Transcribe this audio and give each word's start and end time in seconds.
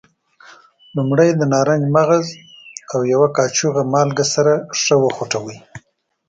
لومړی 0.95 1.29
د 1.35 1.41
نارنج 1.53 1.83
مغز 1.95 2.25
او 2.91 2.99
یوه 3.13 3.27
کاشوغه 3.37 3.81
مالګه 3.93 4.25
سره 4.33 4.53
ښه 4.81 4.95
وخوټوئ. 5.03 5.57